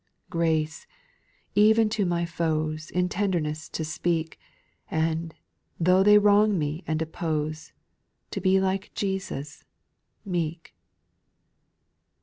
[0.25, 0.25] )7.
[0.27, 0.87] ^' Grace,
[1.53, 2.89] even to my foes.
[2.89, 4.39] In tenderness to speak,
[4.89, 5.35] And,
[5.79, 7.71] tho' they wrong me and oppose,
[8.31, 9.63] To be like Jesus—
[10.25, 10.73] meek.